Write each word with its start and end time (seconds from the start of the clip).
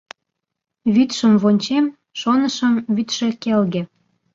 Вӱдшым 0.93 1.33
вончем, 1.41 1.85
шонышым— 2.19 2.73
вӱдшӧ 2.95 3.27
келге 3.43 3.81